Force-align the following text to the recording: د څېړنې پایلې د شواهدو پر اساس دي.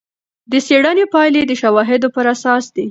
د 0.51 0.53
څېړنې 0.67 1.05
پایلې 1.13 1.41
د 1.47 1.51
شواهدو 1.61 2.07
پر 2.15 2.25
اساس 2.33 2.63
دي. 2.75 2.79